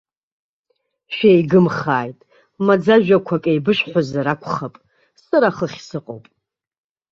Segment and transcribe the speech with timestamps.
[1.15, 2.19] Шәеигымхааит,
[2.65, 4.75] маӡажәақәак еибышәҳәозар акәхап,
[5.25, 6.25] сара хыхь сыҟоуп.